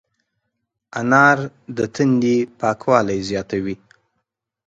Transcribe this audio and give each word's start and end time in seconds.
انار 0.99 1.37
د 1.77 1.79
تندي 1.95 2.37
پاکوالی 2.59 3.19
زیاتوي. 3.29 3.75